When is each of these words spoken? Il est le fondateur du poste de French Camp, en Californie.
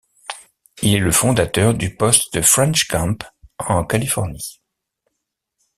Il 0.81 0.95
est 0.95 0.99
le 0.99 1.11
fondateur 1.11 1.75
du 1.75 1.93
poste 1.95 2.33
de 2.33 2.41
French 2.41 2.87
Camp, 2.87 3.23
en 3.59 3.85
Californie. 3.85 4.59